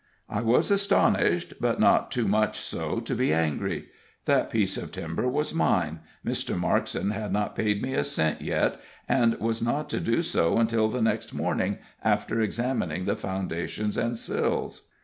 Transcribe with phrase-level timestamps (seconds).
[0.29, 3.89] I was astonished, but not too much so to be angry.
[4.25, 6.59] That piece of timber was mine; Mr.
[6.59, 10.87] Markson had not paid me a cent yet, and was not to do so until
[10.87, 14.89] the next morning, after examining the foundations and sills.